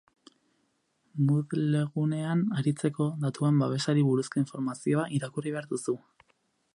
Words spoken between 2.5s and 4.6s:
aritzeko "Datuen babesari buruzko